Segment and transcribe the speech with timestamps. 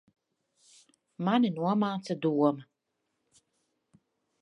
[1.27, 2.67] Mani nomāca doma.